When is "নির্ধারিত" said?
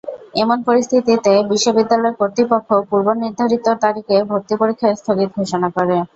3.21-3.65